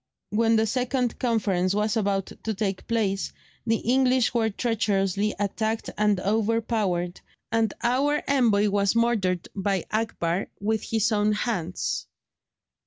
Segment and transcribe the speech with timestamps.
[0.31, 3.31] When the second conference was about to take place,
[3.67, 10.81] the English were treacherously attacked and overpowered, and our envoy was murdered by Akbar with
[10.81, 12.07] his own hands.